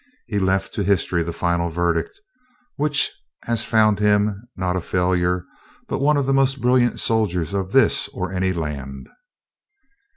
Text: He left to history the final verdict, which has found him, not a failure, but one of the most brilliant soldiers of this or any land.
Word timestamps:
He 0.25 0.39
left 0.39 0.73
to 0.73 0.83
history 0.83 1.21
the 1.21 1.31
final 1.31 1.69
verdict, 1.69 2.19
which 2.75 3.11
has 3.43 3.65
found 3.65 3.99
him, 3.99 4.47
not 4.57 4.75
a 4.75 4.81
failure, 4.81 5.45
but 5.87 5.99
one 6.01 6.17
of 6.17 6.25
the 6.25 6.33
most 6.33 6.59
brilliant 6.59 6.99
soldiers 6.99 7.53
of 7.53 7.71
this 7.71 8.07
or 8.07 8.33
any 8.33 8.51
land. 8.51 9.09